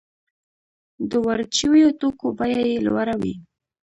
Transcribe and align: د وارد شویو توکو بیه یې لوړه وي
د 1.09 1.11
وارد 1.25 1.49
شویو 1.59 1.97
توکو 1.99 2.27
بیه 2.39 2.61
یې 2.69 2.77
لوړه 2.85 3.15
وي 3.21 3.35